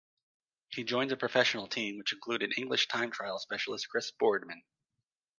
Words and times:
He 0.69 0.83
joined 0.83 1.11
the 1.11 1.15
professional 1.15 1.67
team, 1.67 1.99
which 1.99 2.11
included 2.11 2.55
English 2.57 2.87
time 2.87 3.11
trial 3.11 3.37
specialist 3.37 3.87
Chris 3.87 4.09
Boardman. 4.09 4.63